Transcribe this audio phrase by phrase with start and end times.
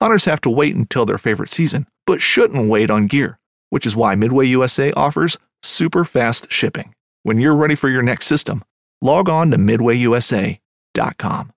[0.00, 3.96] Hunters have to wait until their favorite season, but shouldn't wait on gear, which is
[3.96, 6.94] why Midway USA offers super fast shipping.
[7.24, 8.62] When you're ready for your next system,
[9.02, 11.50] log on to MidwayUSA.com.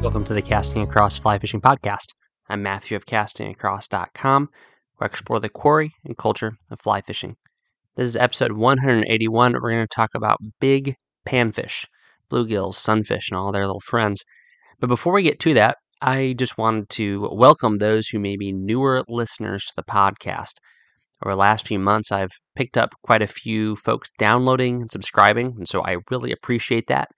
[0.00, 2.14] Welcome to the Casting Across Fly Fishing Podcast.
[2.48, 4.48] I'm Matthew of castingacross.com,
[4.96, 7.36] where I explore the quarry and culture of fly fishing.
[7.96, 9.52] This is episode 181.
[9.52, 11.84] We're going to talk about big panfish,
[12.30, 14.24] bluegills, sunfish, and all their little friends.
[14.78, 18.52] But before we get to that, I just wanted to welcome those who may be
[18.52, 20.54] newer listeners to the podcast.
[21.22, 25.54] Over the last few months, I've picked up quite a few folks downloading and subscribing,
[25.58, 27.08] and so I really appreciate that.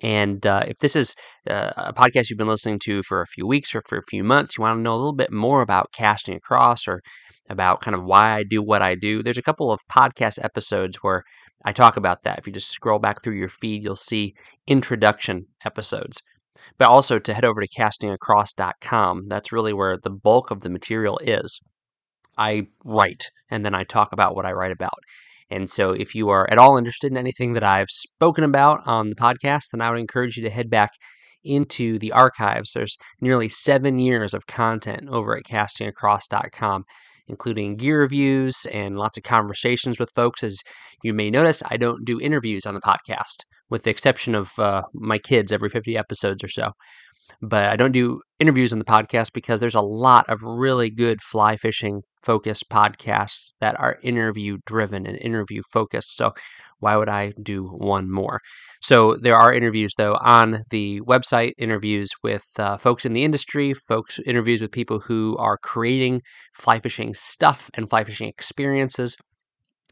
[0.00, 1.16] And uh, if this is
[1.50, 4.22] uh, a podcast you've been listening to for a few weeks or for a few
[4.22, 7.02] months, you want to know a little bit more about casting across or
[7.48, 10.98] about kind of why I do what I do, there's a couple of podcast episodes
[10.98, 11.22] where
[11.64, 12.38] I talk about that.
[12.38, 14.34] If you just scroll back through your feed, you'll see
[14.66, 16.22] introduction episodes.
[16.78, 21.18] But also to head over to castingacross.com, that's really where the bulk of the material
[21.18, 21.60] is.
[22.36, 24.98] I write and then I talk about what I write about.
[25.50, 29.08] And so, if you are at all interested in anything that I've spoken about on
[29.08, 30.90] the podcast, then I would encourage you to head back
[31.42, 32.72] into the archives.
[32.72, 36.84] There's nearly seven years of content over at castingacross.com,
[37.28, 40.42] including gear reviews and lots of conversations with folks.
[40.42, 40.58] As
[41.02, 44.82] you may notice, I don't do interviews on the podcast, with the exception of uh,
[44.94, 46.72] my kids every 50 episodes or so.
[47.40, 51.20] But I don't do interviews on the podcast because there's a lot of really good
[51.20, 56.16] fly fishing focused podcasts that are interview driven and interview focused.
[56.16, 56.32] So
[56.80, 58.40] why would I do one more?
[58.80, 63.74] So there are interviews though on the website, interviews with uh, folks in the industry,
[63.74, 66.22] folks interviews with people who are creating
[66.54, 69.16] fly fishing stuff and fly fishing experiences.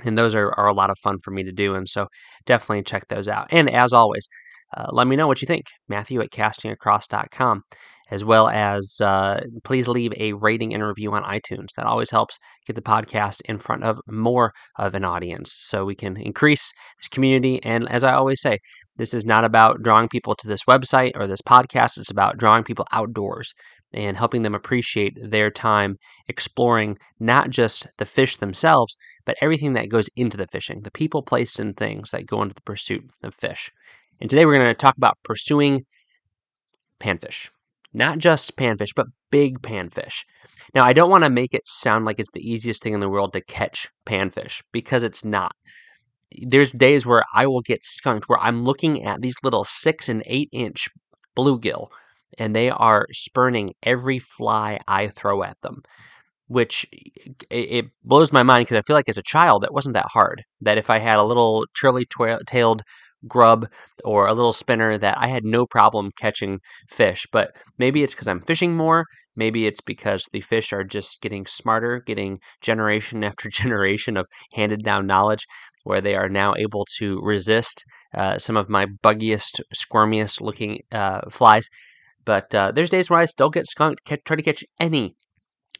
[0.04, 1.74] And those are, are a lot of fun for me to do.
[1.74, 2.06] And so
[2.44, 3.46] definitely check those out.
[3.50, 4.28] And as always,
[4.76, 5.66] uh, let me know what you think.
[5.88, 7.62] Matthew at castingacross.com
[8.10, 11.68] as well as uh, please leave a rating and review on iTunes.
[11.76, 15.94] That always helps get the podcast in front of more of an audience so we
[15.94, 17.62] can increase this community.
[17.62, 18.58] And as I always say,
[18.96, 22.64] this is not about drawing people to this website or this podcast, it's about drawing
[22.64, 23.52] people outdoors
[23.92, 25.96] and helping them appreciate their time
[26.28, 31.22] exploring not just the fish themselves, but everything that goes into the fishing, the people,
[31.22, 33.70] place, and things that go into the pursuit of fish.
[34.20, 35.84] And today we're going to talk about pursuing
[37.00, 37.48] panfish.
[37.96, 40.26] Not just panfish, but big panfish.
[40.74, 43.08] Now, I don't want to make it sound like it's the easiest thing in the
[43.08, 45.52] world to catch panfish because it's not.
[46.46, 50.22] There's days where I will get skunked where I'm looking at these little six and
[50.26, 50.90] eight inch
[51.34, 51.88] bluegill
[52.38, 55.80] and they are spurning every fly I throw at them,
[56.48, 56.84] which
[57.48, 60.42] it blows my mind because I feel like as a child that wasn't that hard.
[60.60, 62.04] That if I had a little curly
[62.46, 62.82] tailed
[63.26, 63.66] grub
[64.04, 67.26] or a little spinner that I had no problem catching fish.
[67.32, 69.04] But maybe it's because I'm fishing more.
[69.34, 74.82] Maybe it's because the fish are just getting smarter, getting generation after generation of handed
[74.82, 75.46] down knowledge
[75.84, 81.20] where they are now able to resist uh, some of my buggiest, squirmiest looking uh,
[81.30, 81.68] flies.
[82.24, 85.14] But uh, there's days where I still get skunked, catch, try to catch any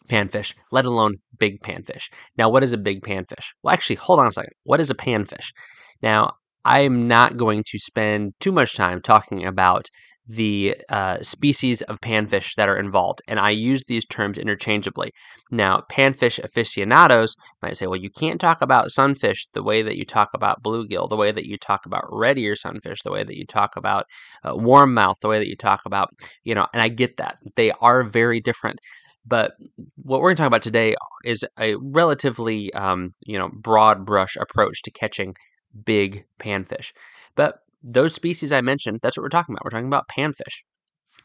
[0.08, 2.08] panfish, let alone big panfish.
[2.38, 3.52] Now, what is a big panfish?
[3.62, 4.52] Well, actually, hold on a second.
[4.62, 5.52] What is a panfish?
[6.00, 6.34] Now,
[6.66, 9.86] I'm not going to spend too much time talking about
[10.26, 15.12] the uh, species of panfish that are involved, and I use these terms interchangeably.
[15.52, 20.04] Now, panfish aficionados might say, well, you can't talk about sunfish the way that you
[20.04, 23.36] talk about bluegill, the way that you talk about red ear sunfish, the way that
[23.36, 24.06] you talk about
[24.42, 26.08] uh, warmouth, the way that you talk about,
[26.42, 27.38] you know, and I get that.
[27.54, 28.80] They are very different.
[29.24, 29.52] But
[29.94, 34.34] what we're going to talk about today is a relatively, um, you know, broad brush
[34.36, 35.34] approach to catching
[35.84, 36.92] big panfish.
[37.34, 39.64] But those species I mentioned, that's what we're talking about.
[39.64, 40.62] We're talking about panfish.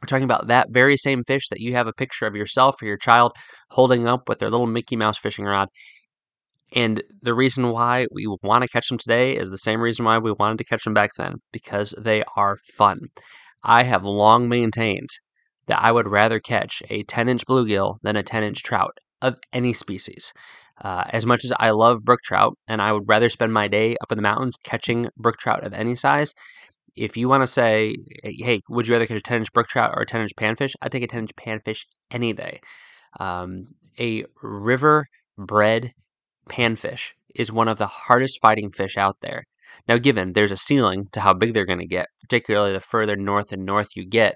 [0.01, 2.85] We're talking about that very same fish that you have a picture of yourself or
[2.85, 3.33] your child
[3.71, 5.67] holding up with their little Mickey Mouse fishing rod.
[6.73, 10.17] And the reason why we want to catch them today is the same reason why
[10.17, 13.09] we wanted to catch them back then, because they are fun.
[13.63, 15.09] I have long maintained
[15.67, 19.37] that I would rather catch a 10 inch bluegill than a 10 inch trout of
[19.53, 20.33] any species.
[20.83, 23.95] Uh, as much as I love brook trout, and I would rather spend my day
[24.01, 26.33] up in the mountains catching brook trout of any size,
[26.95, 29.93] if you want to say, hey, would you rather catch a 10 inch brook trout
[29.95, 30.73] or a 10 inch panfish?
[30.81, 32.59] I'd take a 10 inch panfish any day.
[33.19, 33.67] Um,
[33.99, 35.05] a river
[35.37, 35.93] bred
[36.49, 39.45] panfish is one of the hardest fighting fish out there.
[39.87, 43.15] Now, given there's a ceiling to how big they're going to get, particularly the further
[43.15, 44.35] north and north you get,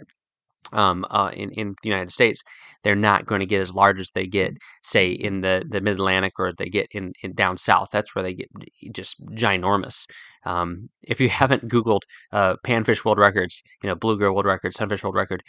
[0.74, 2.44] um, uh, in in the United States,
[2.84, 4.54] they're not going to get as large as they get,
[4.84, 7.90] say, in the the Mid Atlantic or they get in, in down south.
[7.92, 8.50] That's where they get
[8.92, 10.06] just ginormous.
[10.46, 12.02] Um, if you haven't Googled
[12.32, 15.44] uh, panfish world records, you know, bluegill world record, sunfish world record,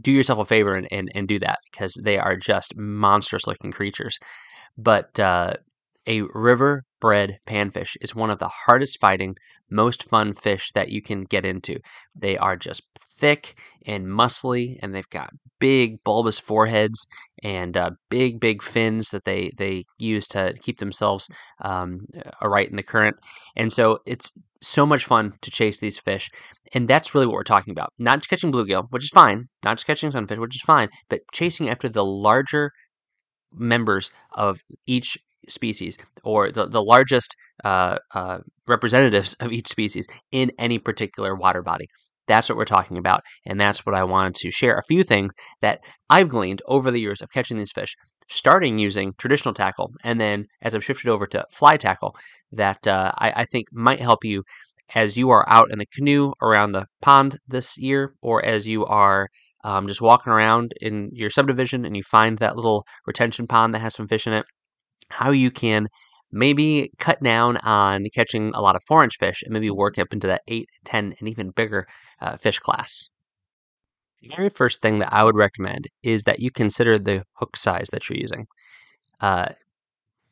[0.00, 3.72] do yourself a favor and, and, and do that because they are just monstrous looking
[3.72, 4.18] creatures.
[4.76, 5.54] But uh,
[6.08, 9.36] a river bred panfish is one of the hardest fighting,
[9.70, 11.78] most fun fish that you can get into.
[12.16, 12.82] They are just
[13.18, 13.56] thick
[13.86, 17.06] and muscly, and they've got big bulbous foreheads
[17.42, 21.28] and uh, big, big fins that they they use to keep themselves
[21.62, 22.00] um,
[22.42, 23.16] right in the current.
[23.54, 26.30] And so it's so much fun to chase these fish,
[26.74, 27.92] and that's really what we're talking about.
[27.98, 29.44] Not just catching bluegill, which is fine.
[29.62, 32.72] Not just catching sunfish, which is fine, but chasing after the larger
[33.52, 35.18] members of each
[35.50, 37.34] species or the, the largest
[37.64, 41.86] uh, uh, representatives of each species in any particular water body.
[42.26, 44.76] That's what we're talking about, and that's what I wanted to share.
[44.76, 45.80] A few things that
[46.10, 47.96] I've gleaned over the years of catching these fish,
[48.28, 52.14] starting using traditional tackle, and then as I've shifted over to fly tackle,
[52.52, 54.42] that uh, I, I think might help you
[54.94, 58.84] as you are out in the canoe around the pond this year, or as you
[58.84, 59.28] are
[59.64, 63.80] um, just walking around in your subdivision and you find that little retention pond that
[63.80, 64.44] has some fish in it
[65.10, 65.88] how you can
[66.30, 70.12] maybe cut down on catching a lot of four inch fish and maybe work up
[70.12, 71.86] into that 8, 10, and even bigger
[72.20, 73.08] uh, fish class.
[74.20, 77.88] The very first thing that I would recommend is that you consider the hook size
[77.92, 78.46] that you're using.
[79.20, 79.50] Uh,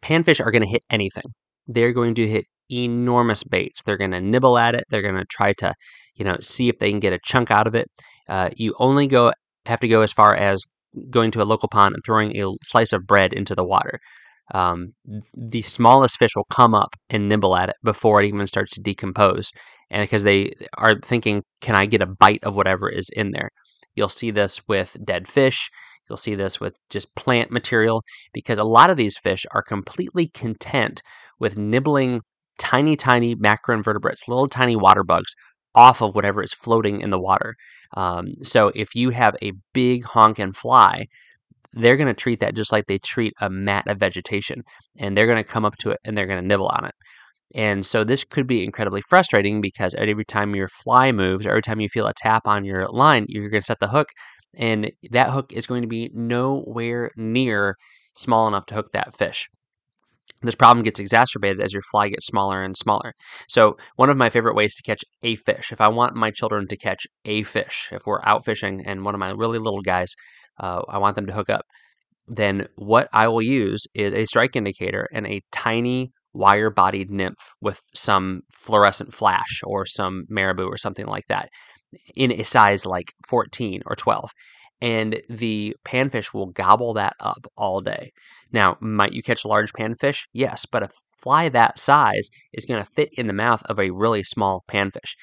[0.02, 1.32] panfish are going to hit anything.
[1.66, 3.82] They're going to hit enormous baits.
[3.82, 4.84] They're going to nibble at it.
[4.90, 5.72] They're going to try to,
[6.14, 7.88] you know, see if they can get a chunk out of it.
[8.28, 9.32] Uh, you only go
[9.66, 10.64] have to go as far as
[11.10, 14.00] going to a local pond and throwing a slice of bread into the water
[14.54, 14.94] um,
[15.34, 18.80] the smallest fish will come up and nibble at it before it even starts to
[18.80, 19.50] decompose.
[19.90, 23.50] And because they are thinking, can I get a bite of whatever is in there?
[23.94, 25.70] You'll see this with dead fish.
[26.08, 28.02] You'll see this with just plant material
[28.32, 31.02] because a lot of these fish are completely content
[31.40, 32.20] with nibbling
[32.58, 35.34] tiny, tiny macroinvertebrates, little tiny water bugs
[35.74, 37.54] off of whatever is floating in the water.
[37.96, 41.06] Um, so if you have a big honking fly
[41.76, 44.62] they're going to treat that just like they treat a mat of vegetation.
[44.98, 46.94] And they're going to come up to it and they're going to nibble on it.
[47.54, 51.80] And so this could be incredibly frustrating because every time your fly moves, every time
[51.80, 54.08] you feel a tap on your line, you're going to set the hook,
[54.58, 57.76] and that hook is going to be nowhere near
[58.14, 59.48] small enough to hook that fish.
[60.42, 63.14] This problem gets exacerbated as your fly gets smaller and smaller.
[63.48, 66.66] So, one of my favorite ways to catch a fish, if I want my children
[66.68, 70.14] to catch a fish, if we're out fishing and one of my really little guys
[70.58, 71.64] uh, I want them to hook up,
[72.26, 77.54] then what I will use is a strike indicator and a tiny wire bodied nymph
[77.60, 81.48] with some fluorescent flash or some marabou or something like that
[82.14, 84.30] in a size like 14 or 12.
[84.82, 88.10] And the panfish will gobble that up all day.
[88.52, 90.24] Now, might you catch a large panfish?
[90.34, 93.90] Yes, but a fly that size is going to fit in the mouth of a
[93.90, 95.14] really small panfish.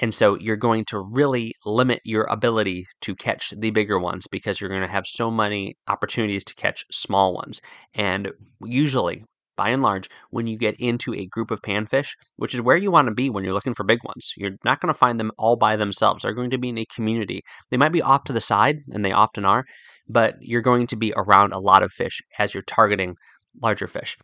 [0.00, 4.60] And so you're going to really limit your ability to catch the bigger ones because
[4.60, 7.60] you're going to have so many opportunities to catch small ones.
[7.94, 9.24] And usually,
[9.56, 12.92] by and large, when you get into a group of panfish, which is where you
[12.92, 15.32] want to be when you're looking for big ones, you're not going to find them
[15.36, 16.22] all by themselves.
[16.22, 17.42] They're going to be in a community.
[17.70, 19.64] They might be off to the side, and they often are,
[20.08, 23.16] but you're going to be around a lot of fish as you're targeting
[23.60, 24.16] larger fish.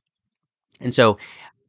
[0.81, 1.19] And so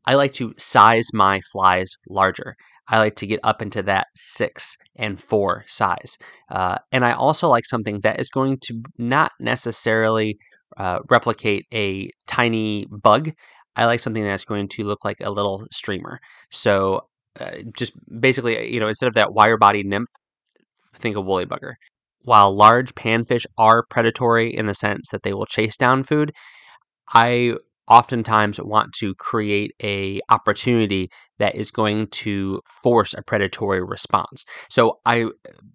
[0.06, 2.56] I like to size my flies larger.
[2.88, 6.18] I like to get up into that six and four size.
[6.52, 10.38] Uh, and I also like something that is going to not necessarily
[10.78, 13.32] uh, replicate a tiny bug.
[13.76, 16.20] I like something that's going to look like a little streamer.
[16.52, 17.02] So
[17.40, 20.10] uh, just basically, you know, instead of that wire body nymph,
[20.96, 21.74] think of woolly bugger.
[22.22, 26.32] While large panfish are predatory in the sense that they will chase down food,
[27.14, 27.56] I
[27.88, 34.46] oftentimes want to create a opportunity that is going to force a predatory response.
[34.70, 35.26] So I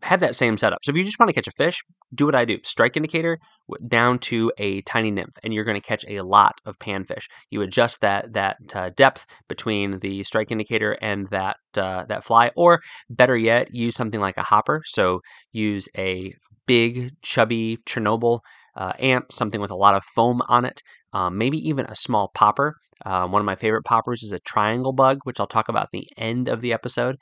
[0.03, 0.79] have that same setup.
[0.83, 1.83] So if you just want to catch a fish,
[2.15, 2.59] do what I do.
[2.63, 3.39] Strike indicator
[3.87, 7.27] down to a tiny nymph and you're going to catch a lot of panfish.
[7.51, 12.51] You adjust that that uh, depth between the strike indicator and that uh, that fly
[12.57, 14.83] or better yet use something like a hopper.
[14.87, 15.21] So
[15.53, 16.33] use a
[16.67, 18.41] big chubby Chernobyl
[18.77, 22.31] uh, ant, something with a lot of foam on it, um, maybe even a small
[22.35, 22.77] popper.
[23.05, 25.91] Uh, one of my favorite poppers is a triangle bug, which I'll talk about at
[25.93, 27.17] the end of the episode.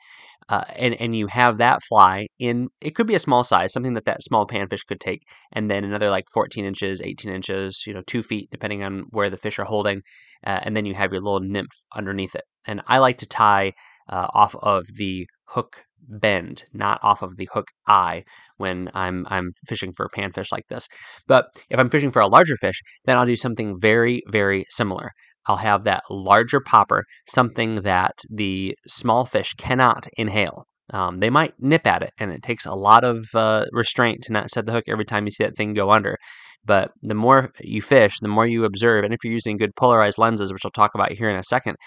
[0.49, 3.93] Uh, and and you have that fly in it could be a small size, something
[3.93, 5.21] that that small panfish could take,
[5.53, 9.29] and then another like 14 inches, 18 inches, you know, two feet, depending on where
[9.29, 10.01] the fish are holding,
[10.45, 12.45] uh, and then you have your little nymph underneath it.
[12.65, 13.73] And I like to tie
[14.09, 18.23] uh, off of the hook bend, not off of the hook eye
[18.57, 20.87] when I'm I'm fishing for panfish like this.
[21.27, 25.11] But if I'm fishing for a larger fish, then I'll do something very very similar.
[25.47, 30.65] I'll have that larger popper, something that the small fish cannot inhale.
[30.91, 34.33] Um, they might nip at it, and it takes a lot of uh, restraint to
[34.33, 36.17] not set the hook every time you see that thing go under.
[36.65, 40.17] But the more you fish, the more you observe, and if you're using good polarized
[40.17, 41.77] lenses, which I'll talk about here in a second,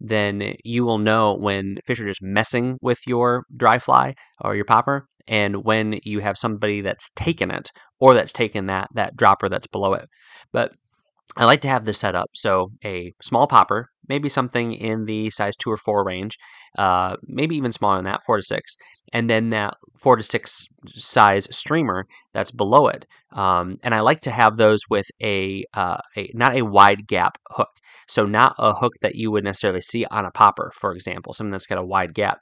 [0.00, 4.64] then you will know when fish are just messing with your dry fly or your
[4.64, 9.48] popper and when you have somebody that's taken it or that's taken that that dropper
[9.48, 10.08] that's below it.
[10.52, 10.72] But
[11.36, 15.30] I like to have this set up so a small popper, maybe something in the
[15.30, 16.36] size two or four range,
[16.76, 18.76] uh, maybe even smaller than that, four to six,
[19.12, 23.06] and then that four to six size streamer that's below it.
[23.32, 27.38] Um, and I like to have those with a, uh, a not a wide gap
[27.50, 27.70] hook,
[28.08, 31.52] so not a hook that you would necessarily see on a popper, for example, something
[31.52, 32.40] that's got a wide gap,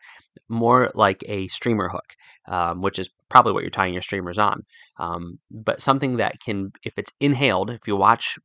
[0.48, 2.14] more like a streamer hook,
[2.48, 4.62] um, which is probably what you're tying your streamers on.
[4.98, 8.38] Um, but something that can, if it's inhaled, if you watch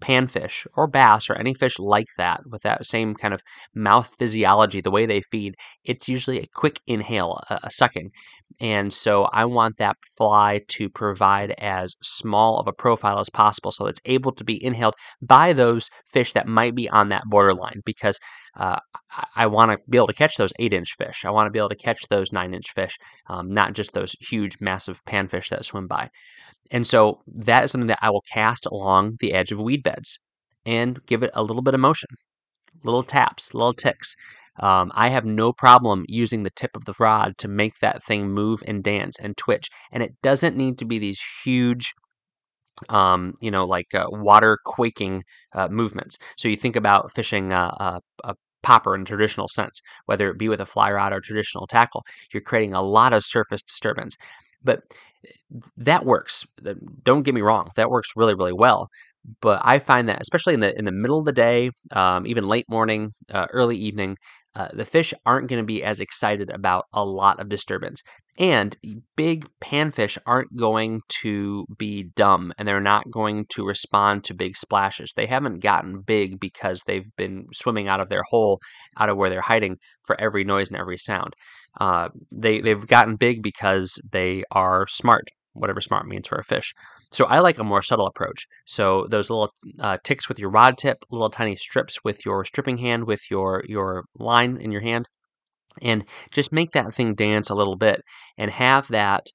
[0.00, 3.42] panfish or bass or any fish like that with that same kind of
[3.74, 8.10] mouth physiology, the way they feed, it's usually a quick inhale, a, a, sucking.
[8.60, 13.72] And so I want that fly to provide as small of a profile as possible
[13.72, 17.80] so it's able to be inhaled by those fish that might be on that borderline
[17.84, 18.18] because
[18.56, 18.78] uh,
[19.34, 21.24] I want to be able to catch those eight inch fish.
[21.24, 22.98] I want to be able to catch those nine inch fish,
[23.28, 26.10] um, not just those huge, massive panfish that swim by.
[26.70, 30.18] And so that is something that I will cast along the edge of weed beds
[30.64, 32.08] and give it a little bit of motion,
[32.82, 34.14] little taps, little ticks.
[34.58, 38.30] Um, I have no problem using the tip of the rod to make that thing
[38.30, 39.68] move and dance and twitch.
[39.92, 41.92] And it doesn't need to be these huge,
[42.88, 46.16] um, you know, like uh, water quaking uh, movements.
[46.38, 48.34] So you think about fishing uh, a
[48.66, 52.04] popper in a traditional sense, whether it be with a fly rod or traditional tackle,
[52.32, 54.16] you're creating a lot of surface disturbance.
[54.64, 54.80] But
[55.76, 56.44] that works.
[57.02, 58.88] Don't get me wrong, that works really, really well.
[59.40, 62.46] But I find that, especially in the in the middle of the day, um, even
[62.46, 64.16] late morning, uh, early evening,
[64.54, 68.02] uh, the fish aren't going to be as excited about a lot of disturbance.
[68.38, 68.76] And
[69.16, 74.56] big panfish aren't going to be dumb and they're not going to respond to big
[74.56, 75.12] splashes.
[75.16, 78.60] They haven't gotten big because they've been swimming out of their hole,
[78.98, 81.34] out of where they're hiding for every noise and every sound.
[81.80, 86.74] Uh, they they've gotten big because they are smart, whatever smart means for a fish.
[87.12, 88.46] So I like a more subtle approach.
[88.66, 89.50] So those little
[89.80, 93.62] uh, ticks with your rod tip, little tiny strips with your stripping hand, with your
[93.66, 95.06] your line in your hand,
[95.82, 98.02] and just make that thing dance a little bit,
[98.36, 99.26] and have that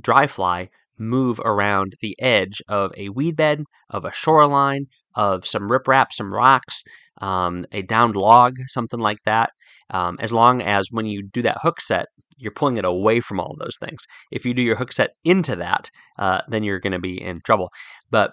[0.00, 5.68] dry fly move around the edge of a weed bed, of a shoreline, of some
[5.68, 6.82] riprap, some rocks,
[7.20, 9.50] um, a downed log, something like that.
[9.90, 13.40] Um, as long as when you do that hook set, you're pulling it away from
[13.40, 14.00] all of those things.
[14.30, 17.40] If you do your hook set into that, uh, then you're going to be in
[17.44, 17.70] trouble.
[18.10, 18.32] But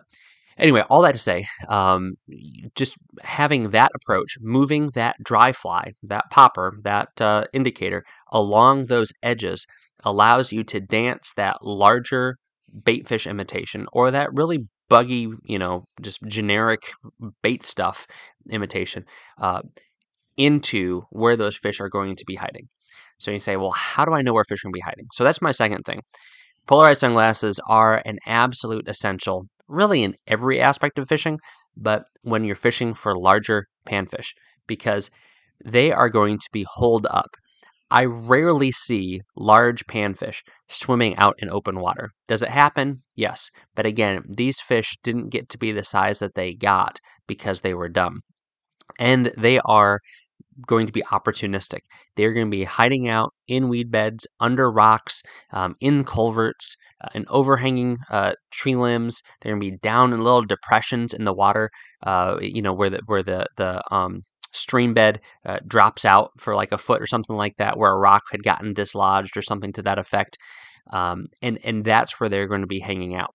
[0.57, 2.13] anyway, all that to say, um,
[2.75, 9.12] just having that approach, moving that dry fly, that popper, that uh, indicator along those
[9.24, 9.65] edges
[10.03, 12.38] allows you to dance that larger
[12.83, 16.91] baitfish imitation or that really buggy, you know, just generic
[17.41, 18.05] bait stuff
[18.50, 19.05] imitation
[19.39, 19.62] uh,
[20.38, 22.67] into where those fish are going to be hiding.
[23.17, 25.05] So you say, well, how do I know where fish are going to be hiding?
[25.13, 26.01] So that's my second thing.
[26.67, 31.39] Polarized sunglasses are an absolute essential, really in every aspect of fishing,
[31.75, 34.34] but when you're fishing for larger panfish,
[34.67, 35.10] because
[35.63, 37.36] they are going to be holed up.
[37.91, 42.12] I rarely see large panfish swimming out in open water.
[42.27, 42.98] Does it happen?
[43.15, 43.51] Yes.
[43.75, 47.74] But again, these fish didn't get to be the size that they got because they
[47.74, 48.22] were dumb.
[49.00, 50.00] And they are
[50.67, 51.81] going to be opportunistic.
[52.15, 57.10] They're going to be hiding out in weed beds, under rocks, um, in culverts, uh,
[57.14, 59.22] in overhanging uh, tree limbs.
[59.42, 61.70] They're going to be down in little depressions in the water,
[62.04, 64.22] uh, you know, where the where the the um,
[64.52, 67.98] stream bed uh, drops out for like a foot or something like that, where a
[67.98, 70.38] rock had gotten dislodged or something to that effect.
[70.92, 73.34] Um, and and that's where they're going to be hanging out.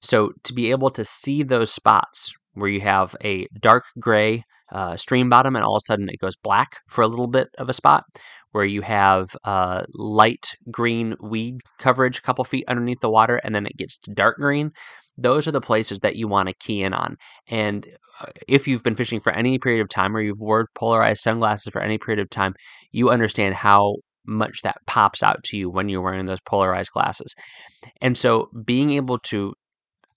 [0.00, 4.96] So to be able to see those spots where you have a dark gray uh,
[4.96, 7.68] stream bottom and all of a sudden it goes black for a little bit of
[7.68, 8.04] a spot,
[8.52, 13.54] where you have uh, light green weed coverage a couple feet underneath the water and
[13.54, 14.70] then it gets to dark green.
[15.18, 17.16] Those are the places that you want to key in on.
[17.48, 17.86] And
[18.20, 21.70] uh, if you've been fishing for any period of time or you've worn polarized sunglasses
[21.70, 22.54] for any period of time,
[22.90, 27.34] you understand how much that pops out to you when you're wearing those polarized glasses.
[28.00, 29.54] And so being able to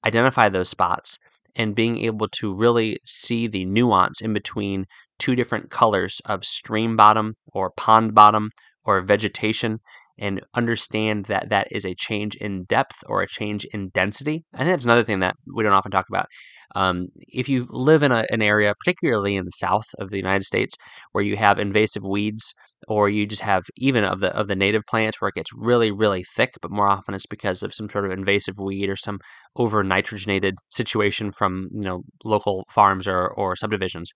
[0.05, 1.17] identify those spots
[1.55, 4.85] and being able to really see the nuance in between
[5.17, 8.49] two different colors of stream bottom or pond bottom
[8.83, 9.79] or vegetation
[10.17, 14.43] and understand that that is a change in depth or a change in density.
[14.53, 16.27] I think that's another thing that we don't often talk about.
[16.73, 20.43] Um, if you live in a, an area, particularly in the south of the United
[20.43, 20.75] States,
[21.11, 22.53] where you have invasive weeds,
[22.87, 25.91] or you just have even of the of the native plants where it gets really
[25.91, 29.19] really thick, but more often it's because of some sort of invasive weed or some
[29.55, 34.11] over nitrogenated situation from you know local farms or, or subdivisions.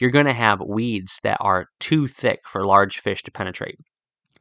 [0.00, 3.76] You're going to have weeds that are too thick for large fish to penetrate.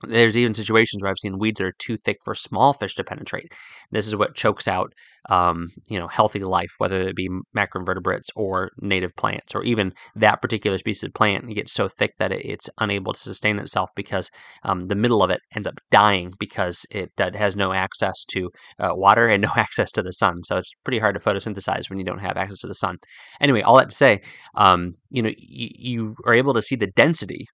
[0.08, 3.04] There's even situations where I've seen weeds that are too thick for small fish to
[3.04, 3.52] penetrate.
[3.92, 4.94] This is what chokes out,
[5.30, 10.42] um, you know, healthy life, whether it be macroinvertebrates or native plants, or even that
[10.42, 11.48] particular species of plant.
[11.48, 14.30] Gets so thick that it's unable to sustain itself because
[14.64, 18.90] um, the middle of it ends up dying because it has no access to uh,
[18.94, 20.44] water and no access to the sun.
[20.44, 22.98] So it's pretty hard to photosynthesize when you don't have access to the sun.
[23.40, 24.22] Anyway, all that to say,
[24.56, 27.46] um, you know, y- you are able to see the density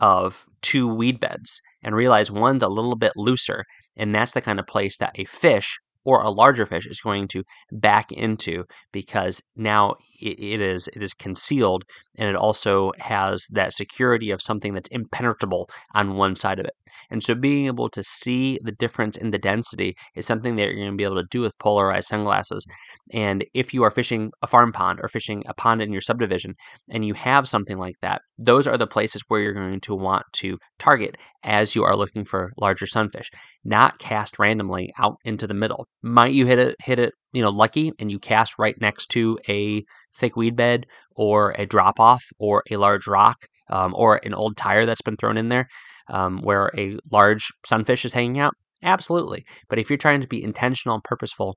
[0.00, 3.64] of two weed beds and realize one's a little bit looser.
[3.96, 7.28] And that's the kind of place that a fish or a larger fish is going
[7.28, 9.94] to back into because now
[10.32, 11.84] it is it is concealed
[12.16, 16.74] and it also has that security of something that's impenetrable on one side of it.
[17.10, 20.76] And so being able to see the difference in the density is something that you're
[20.76, 22.66] going to be able to do with polarized sunglasses.
[23.12, 26.54] And if you are fishing a farm pond or fishing a pond in your subdivision
[26.90, 30.24] and you have something like that, those are the places where you're going to want
[30.34, 33.30] to target as you are looking for larger sunfish,
[33.64, 35.86] not cast randomly out into the middle.
[36.02, 39.38] Might you hit it hit it, you know, lucky and you cast right next to
[39.48, 39.84] a
[40.16, 44.56] thick weed bed or a drop off or a large rock um, or an old
[44.56, 45.68] tire that's been thrown in there
[46.08, 48.54] um, where a large sunfish is hanging out?
[48.82, 49.44] Absolutely.
[49.68, 51.56] But if you're trying to be intentional and purposeful,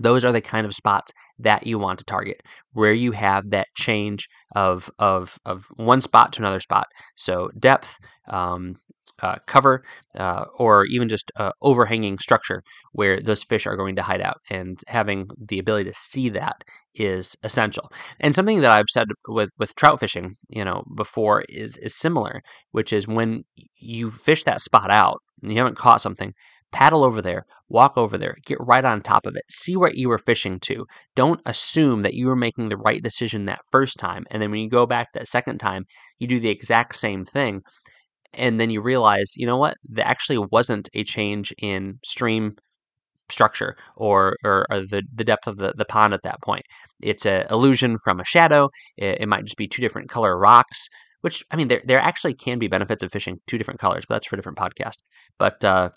[0.00, 3.68] those are the kind of spots that you want to target where you have that
[3.76, 7.98] change of of of one spot to another spot so depth
[8.28, 8.76] um,
[9.22, 9.84] uh, cover
[10.16, 12.62] uh, or even just uh, overhanging structure
[12.92, 14.38] where those fish are going to hide out.
[14.50, 17.90] And having the ability to see that is essential.
[18.20, 22.42] And something that I've said with, with trout fishing, you know, before is is similar,
[22.72, 23.44] which is when
[23.76, 26.34] you fish that spot out and you haven't caught something,
[26.72, 30.08] paddle over there, walk over there, get right on top of it, see what you
[30.08, 30.86] were fishing to.
[31.14, 34.24] Don't assume that you were making the right decision that first time.
[34.30, 35.84] And then when you go back that second time,
[36.18, 37.62] you do the exact same thing
[38.34, 42.56] and then you realize, you know what, there actually wasn't a change in stream
[43.28, 46.62] structure or, or, or, the, the depth of the, the pond at that point.
[47.00, 48.68] It's an illusion from a shadow.
[48.96, 50.86] It, it, might just be two different color rocks,
[51.22, 54.16] which, I mean, there, there actually can be benefits of fishing two different colors, but
[54.16, 54.96] that's for a different podcast.
[55.38, 55.90] But uh,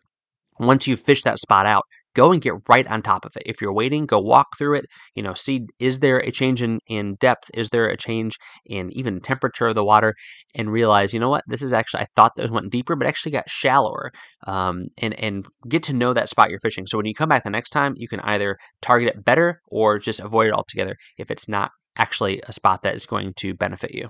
[0.59, 1.83] once you fish that spot out,
[2.15, 3.43] go and get right on top of it.
[3.45, 4.85] If you're waiting, go walk through it.
[5.13, 7.51] You know, see is there a change in, in depth?
[7.53, 10.15] Is there a change in even temperature of the water?
[10.55, 13.33] And realize, you know what, this is actually I thought this went deeper, but actually
[13.33, 14.11] got shallower.
[14.47, 16.87] Um, and and get to know that spot you're fishing.
[16.87, 19.99] So when you come back the next time, you can either target it better or
[19.99, 23.93] just avoid it altogether if it's not actually a spot that is going to benefit
[23.93, 24.09] you.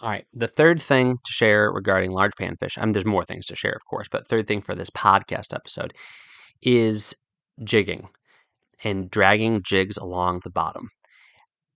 [0.00, 0.24] All right.
[0.32, 3.72] The third thing to share regarding large panfish, I mean, there's more things to share,
[3.72, 5.92] of course, but third thing for this podcast episode
[6.62, 7.14] is
[7.62, 8.08] jigging
[8.84, 9.62] and dragging mm.
[9.64, 10.90] jigs along the bottom.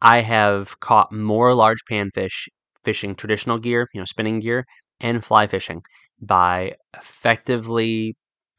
[0.01, 2.49] I have caught more large panfish
[2.85, 4.67] fishing traditional gear, you know, spinning gear,
[5.01, 5.83] and fly fishing
[6.21, 8.17] by effectively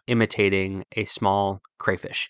[0.08, 2.30] imitating a small crayfish.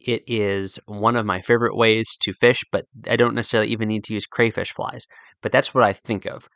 [0.00, 4.04] It is one of my favorite ways to fish, but I don't necessarily even need
[4.04, 5.06] to use crayfish flies.
[5.42, 6.48] But that's what I think of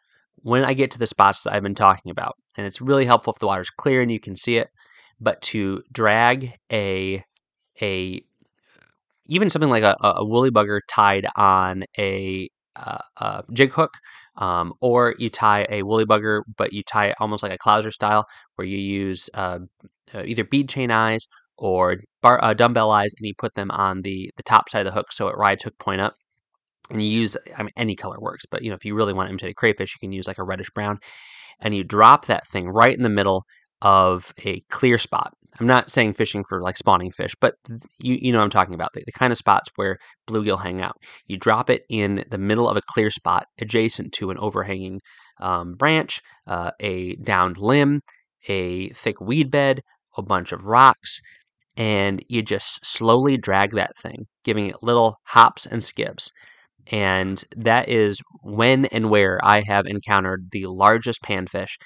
[0.42, 3.32] when I get to the spots that I've been talking about, and it's really helpful
[3.32, 4.68] if the water's clear and you can see it,
[5.20, 7.24] but to drag a
[7.80, 8.22] a
[9.30, 13.92] even something like a, a woolly bugger tied on a, uh, a jig hook,
[14.36, 17.92] um, or you tie a woolly bugger, but you tie it almost like a clouser
[17.92, 19.60] style, where you use uh,
[20.12, 24.02] uh, either bead chain eyes or bar, uh, dumbbell eyes, and you put them on
[24.02, 26.14] the the top side of the hook so it rides hook point up.
[26.90, 29.28] And you use, I mean, any color works, but you know, if you really want
[29.28, 30.98] to imitate a crayfish, you can use like a reddish brown,
[31.60, 33.44] and you drop that thing right in the middle
[33.82, 35.32] of a clear spot.
[35.58, 37.54] I'm not saying fishing for like spawning fish, but
[37.98, 40.96] you you know I'm talking about the, the kind of spots where bluegill hang out.
[41.26, 45.00] You drop it in the middle of a clear spot adjacent to an overhanging
[45.40, 48.00] um, branch, uh, a downed limb,
[48.48, 49.80] a thick weed bed,
[50.16, 51.20] a bunch of rocks,
[51.76, 56.30] and you just slowly drag that thing, giving it little hops and skips.
[56.86, 61.76] And that is when and where I have encountered the largest panfish.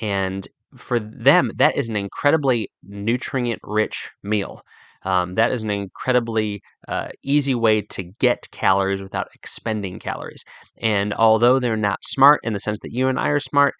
[0.00, 4.62] And for them, that is an incredibly nutrient rich meal.
[5.04, 10.44] Um, that is an incredibly uh, easy way to get calories without expending calories.
[10.80, 13.74] And although they're not smart in the sense that you and I are smart,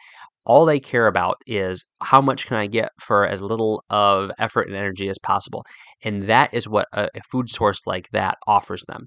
[0.45, 4.67] all they care about is how much can I get for as little of effort
[4.67, 5.65] and energy as possible.
[6.05, 9.07] And that is what a, a food source like that offers them.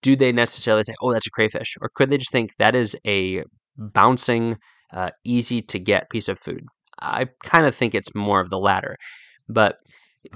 [0.00, 1.76] Do they necessarily say, oh, that's a crayfish?
[1.82, 3.42] Or could they just think that is a
[3.76, 4.56] bouncing,
[4.92, 6.64] uh, easy to get piece of food?
[7.02, 8.96] I kind of think it's more of the latter.
[9.48, 9.76] But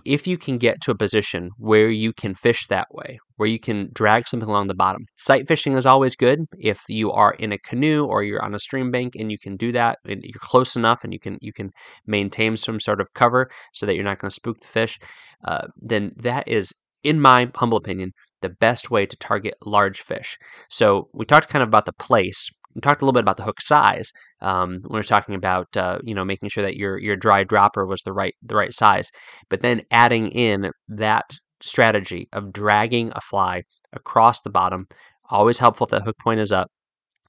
[0.05, 3.61] if you can get to a position where you can fish that way, where you
[3.61, 6.41] can drag something along the bottom, sight fishing is always good.
[6.59, 9.57] If you are in a canoe or you're on a stream bank and you can
[9.57, 11.71] do that, and you're close enough and you can you can
[12.07, 14.99] maintain some sort of cover so that you're not going to spook the fish,
[15.45, 16.73] uh, then that is,
[17.05, 18.11] in my humble opinion,
[18.43, 20.37] the best way to target large fish.
[20.69, 22.51] So we talked kind of about the place.
[22.75, 25.99] We talked a little bit about the hook size, um, when we're talking about uh,
[26.03, 29.11] you know making sure that your your dry dropper was the right the right size,
[29.49, 31.25] but then adding in that
[31.61, 34.87] strategy of dragging a fly across the bottom,
[35.31, 36.69] always helpful if the hook point is up.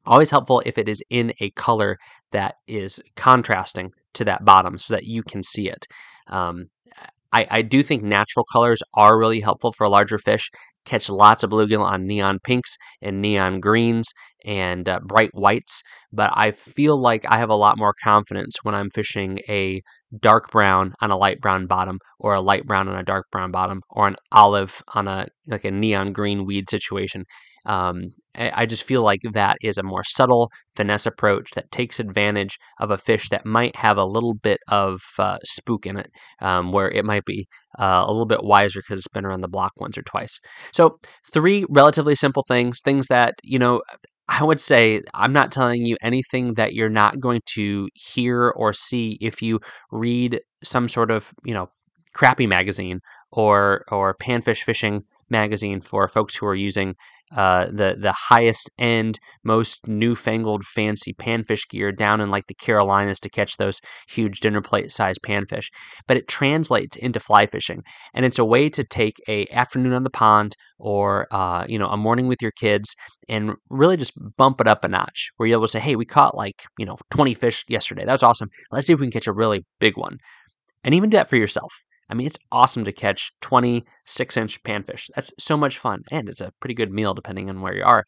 [0.06, 1.98] Always helpful if it is in a color
[2.32, 5.86] that is contrasting to that bottom so that you can see it.
[6.28, 6.68] Um,
[7.34, 10.50] I, I, do think natural colors are really helpful for larger fish
[10.86, 14.08] catch lots of bluegill on neon pinks and neon greens
[14.48, 18.74] and uh, bright whites, but I feel like I have a lot more confidence when
[18.74, 19.82] I'm fishing a
[20.20, 23.52] dark brown on a light brown bottom or a light brown on a dark brown
[23.52, 27.26] bottom or an olive on a like a neon green weed situation
[27.68, 32.60] um, I just feel like that is a more subtle finesse approach that takes advantage
[32.80, 36.72] of a fish that might have a little bit of uh, spook in it, um,
[36.72, 37.48] where it might be
[37.80, 40.40] uh, a little bit wiser because it's been around the block once or twice.
[40.72, 41.00] So,
[41.34, 43.82] three relatively simple things, things that, you know,
[44.30, 48.74] I would say I'm not telling you anything that you're not going to hear or
[48.74, 49.60] see if you
[49.92, 51.70] read some sort of, you know,
[52.16, 53.00] crappie magazine
[53.32, 56.96] or or panfish fishing magazine for folks who are using
[57.36, 63.20] uh, the the highest end, most newfangled, fancy panfish gear down in like the Carolinas
[63.22, 65.68] to catch those huge dinner plate sized panfish.
[66.08, 70.04] But it translates into fly fishing, and it's a way to take a afternoon on
[70.04, 72.96] the pond or uh, you know a morning with your kids
[73.28, 75.32] and really just bump it up a notch.
[75.38, 78.06] Where you're able to say, "Hey, we caught like you know 20 fish yesterday.
[78.06, 78.50] That was awesome.
[78.72, 80.18] Let's see if we can catch a really big one."
[80.84, 81.74] And even do that for yourself.
[82.10, 85.08] I mean, it's awesome to catch 26 inch panfish.
[85.16, 88.06] That's so much fun, and it's a pretty good meal depending on where you are.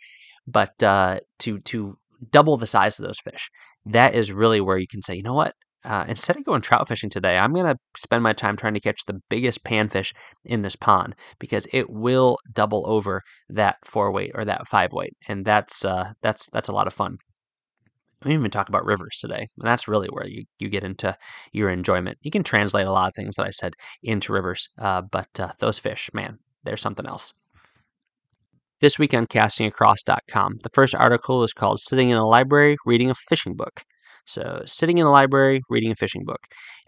[0.47, 1.97] But uh, to to
[2.31, 3.49] double the size of those fish,
[3.85, 5.53] that is really where you can say, you know what?
[5.85, 8.81] Uh, instead of going trout fishing today, I'm going to spend my time trying to
[8.81, 14.31] catch the biggest panfish in this pond because it will double over that four weight
[14.35, 17.17] or that five weight, and that's uh, that's that's a lot of fun.
[18.23, 19.47] We didn't even talk about rivers today.
[19.57, 21.17] And that's really where you, you get into
[21.53, 22.17] your enjoyment.
[22.21, 25.51] You can translate a lot of things that I said into rivers, uh, but uh,
[25.59, 27.33] those fish, man, they're something else.
[28.81, 33.15] This week on castingacross.com, the first article is called Sitting in a Library Reading a
[33.15, 33.83] Fishing Book.
[34.29, 36.41] So, sitting in a library, reading a fishing book.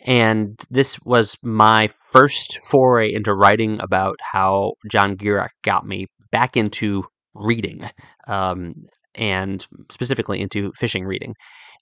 [0.06, 6.56] And this was my first foray into writing about how John Gierach got me back
[6.56, 7.90] into reading.
[8.28, 8.76] Um,
[9.16, 11.36] and specifically into fishing reading.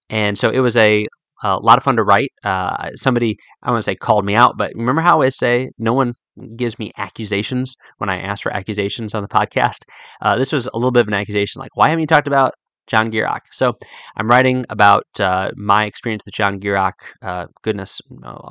[0.09, 1.05] And so it was a,
[1.43, 2.31] a lot of fun to write.
[2.43, 5.93] Uh, somebody, I want to say, called me out, but remember how I say no
[5.93, 6.13] one
[6.55, 9.79] gives me accusations when I ask for accusations on the podcast?
[10.21, 12.53] Uh, this was a little bit of an accusation like, why haven't you talked about
[12.89, 13.41] John Gierach.
[13.51, 13.77] So
[14.17, 18.01] I'm writing about uh, my experience with John Gierach, uh, goodness,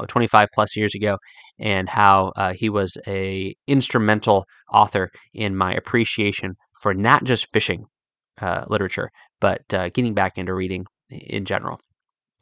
[0.07, 1.19] 25 plus years ago,
[1.59, 7.87] and how uh, he was a instrumental author in my appreciation for not just fishing,
[8.41, 11.81] uh, literature, but uh, getting back into reading in general.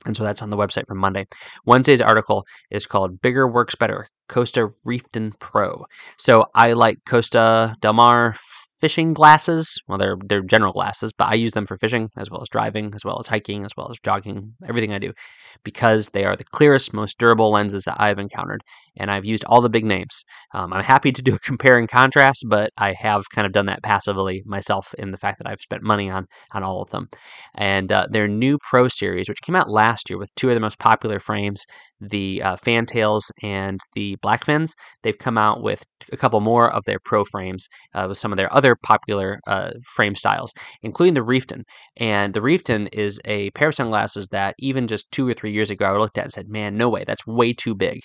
[0.04, 1.26] And so that's on the website from Monday.
[1.64, 5.86] Wednesday's article is called Bigger Works Better Costa Reefton Pro.
[6.16, 8.34] So I like Costa Del Mar
[8.80, 9.80] fishing glasses.
[9.88, 12.92] Well, they're they're general glasses, but I use them for fishing as well as driving,
[12.94, 15.12] as well as hiking, as well as jogging, everything I do,
[15.64, 18.62] because they are the clearest, most durable lenses that I've encountered,
[18.96, 20.22] and I've used all the big names.
[20.54, 23.66] Um, I'm happy to do a compare and contrast, but I have kind of done
[23.66, 27.08] that passively myself in the fact that I've spent money on on all of them.
[27.54, 30.60] And uh, their new Pro series, which came out last year with two of the
[30.60, 31.64] most popular frames,
[32.00, 35.82] the uh, Fantails and the Blackfins, they've come out with
[36.12, 39.70] a couple more of their Pro frames uh, with some of their other popular uh,
[39.94, 41.64] frame styles, including the Reefton.
[41.96, 45.70] And the Reefton is a pair of sunglasses that even just two or three years
[45.70, 48.00] ago I looked at and said, man, no way, that's way too big.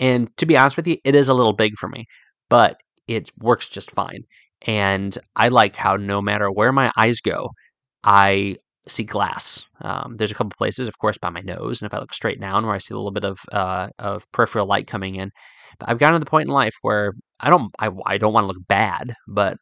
[0.00, 2.06] And to be honest with you, it is a little big for me,
[2.48, 4.22] but it works just fine.
[4.66, 7.50] And I like how no matter where my eyes go,
[8.02, 8.56] I
[8.88, 9.62] see glass.
[9.82, 12.40] Um, there's a couple places, of course, by my nose, and if I look straight
[12.40, 15.30] down, where I see a little bit of uh, of peripheral light coming in.
[15.78, 18.44] But I've gotten to the point in life where I don't I, I don't want
[18.44, 19.56] to look bad, but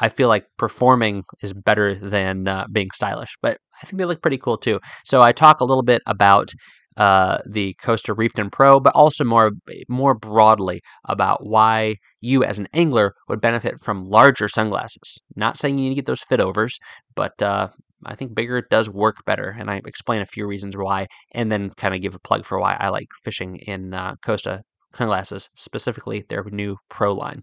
[0.00, 3.36] I feel like performing is better than uh, being stylish.
[3.42, 4.80] But I think they look pretty cool too.
[5.04, 6.52] So I talk a little bit about
[6.96, 9.52] uh, the Costa Reefton Pro, but also more
[9.88, 15.18] more broadly about why you as an angler would benefit from larger sunglasses.
[15.36, 16.78] Not saying you need to get those fit overs,
[17.14, 17.68] but uh,
[18.04, 21.70] I think bigger does work better, and I explain a few reasons why, and then
[21.76, 24.62] kind of give a plug for why I like fishing in uh, Costa
[24.94, 27.42] sunglasses, specifically their new Pro line.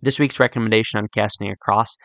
[0.00, 1.96] This week's recommendation on casting across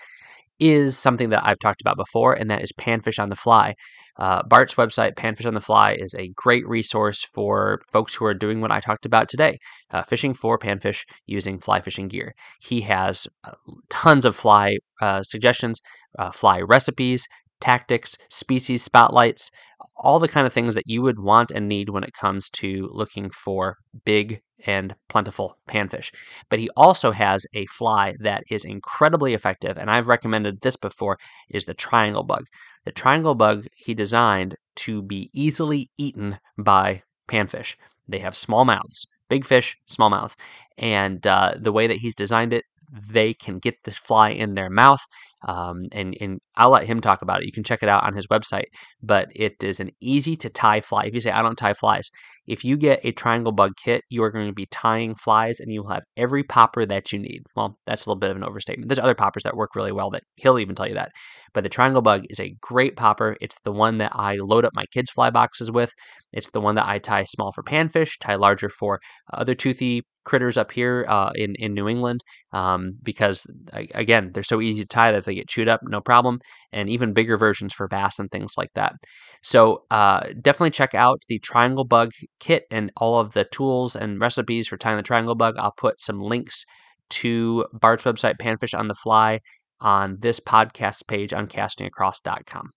[0.59, 3.75] is something that I've talked about before, and that is Panfish on the Fly.
[4.19, 8.33] Uh, Bart's website, Panfish on the Fly, is a great resource for folks who are
[8.33, 9.57] doing what I talked about today
[9.91, 12.35] uh, fishing for panfish using fly fishing gear.
[12.61, 13.53] He has uh,
[13.89, 15.81] tons of fly uh, suggestions,
[16.17, 17.27] uh, fly recipes,
[17.59, 19.51] tactics, species spotlights,
[19.95, 22.89] all the kind of things that you would want and need when it comes to
[22.91, 26.11] looking for big and plentiful panfish.
[26.49, 31.17] But he also has a fly that is incredibly effective, and I've recommended this before,
[31.49, 32.45] is the triangle bug.
[32.85, 37.75] The triangle bug he designed to be easily eaten by panfish.
[38.07, 40.35] They have small mouths, big fish, small mouths.
[40.77, 44.69] And uh, the way that he's designed it, they can get the fly in their
[44.69, 45.01] mouth
[45.47, 47.45] um, and, and I'll let him talk about it.
[47.45, 48.65] You can check it out on his website.
[49.01, 51.05] But it is an easy to tie fly.
[51.05, 52.09] If you say, I don't tie flies,
[52.45, 55.71] if you get a triangle bug kit, you are going to be tying flies and
[55.71, 57.43] you will have every popper that you need.
[57.55, 58.89] Well, that's a little bit of an overstatement.
[58.89, 61.11] There's other poppers that work really well that he'll even tell you that.
[61.53, 63.37] But the triangle bug is a great popper.
[63.39, 65.91] It's the one that I load up my kids' fly boxes with.
[66.31, 68.99] It's the one that I tie small for panfish, tie larger for
[69.33, 72.19] other toothy critters up here uh, in in New England
[72.51, 73.47] um, because
[73.95, 76.39] again they're so easy to tie that they get chewed up no problem,
[76.71, 78.93] and even bigger versions for bass and things like that.
[79.41, 84.19] So uh, definitely check out the Triangle Bug kit and all of the tools and
[84.19, 85.55] recipes for tying the Triangle Bug.
[85.57, 86.65] I'll put some links
[87.09, 89.39] to Bart's website Panfish on the Fly
[89.79, 92.71] on this podcast page on castingacross.com.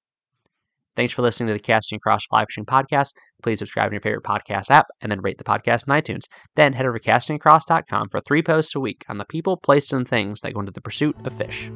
[0.94, 3.12] Thanks for listening to the Casting Across Fly Fishing Podcast.
[3.42, 6.24] Please subscribe to your favorite podcast app and then rate the podcast in iTunes.
[6.54, 10.06] Then head over to castingacross.com for three posts a week on the people, places, and
[10.06, 11.70] things that go into the pursuit of fish.